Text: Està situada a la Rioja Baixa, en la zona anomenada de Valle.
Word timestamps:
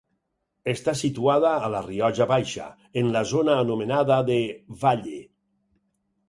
Està 0.71 0.93
situada 1.01 1.51
a 1.67 1.69
la 1.73 1.81
Rioja 1.87 2.27
Baixa, 2.31 2.65
en 3.03 3.11
la 3.17 3.23
zona 3.33 3.59
anomenada 3.65 4.19
de 4.31 4.41
Valle. 4.87 5.21